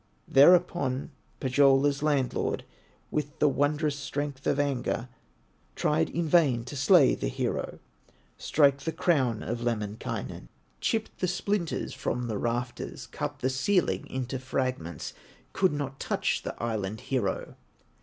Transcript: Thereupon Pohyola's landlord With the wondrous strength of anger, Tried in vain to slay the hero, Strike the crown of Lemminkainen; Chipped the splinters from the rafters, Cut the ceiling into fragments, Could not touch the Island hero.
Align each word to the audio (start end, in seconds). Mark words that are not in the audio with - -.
Thereupon 0.27 1.11
Pohyola's 1.39 2.01
landlord 2.01 2.65
With 3.11 3.37
the 3.37 3.47
wondrous 3.47 3.95
strength 3.97 4.47
of 4.47 4.59
anger, 4.59 5.09
Tried 5.75 6.09
in 6.09 6.27
vain 6.27 6.63
to 6.65 6.75
slay 6.75 7.13
the 7.13 7.27
hero, 7.27 7.77
Strike 8.35 8.79
the 8.79 8.93
crown 8.93 9.43
of 9.43 9.61
Lemminkainen; 9.61 10.49
Chipped 10.79 11.19
the 11.19 11.27
splinters 11.27 11.93
from 11.93 12.25
the 12.25 12.39
rafters, 12.39 13.05
Cut 13.05 13.41
the 13.41 13.49
ceiling 13.51 14.07
into 14.07 14.39
fragments, 14.39 15.13
Could 15.53 15.71
not 15.71 15.99
touch 15.99 16.41
the 16.41 16.59
Island 16.59 17.01
hero. 17.01 17.53